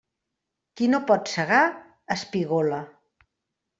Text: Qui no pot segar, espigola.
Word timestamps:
Qui 0.79 0.87
no 0.93 1.01
pot 1.11 1.29
segar, 1.35 1.59
espigola. 2.17 2.81